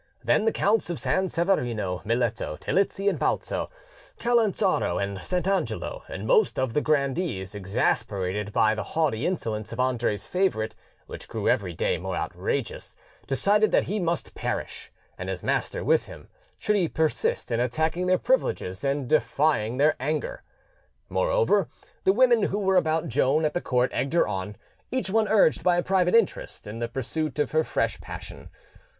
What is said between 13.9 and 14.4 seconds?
must